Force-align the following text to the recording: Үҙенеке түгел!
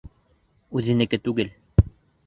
Үҙенеке 0.81 1.21
түгел! 1.29 1.55